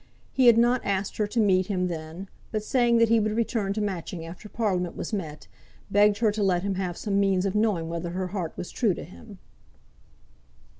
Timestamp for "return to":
3.35-3.81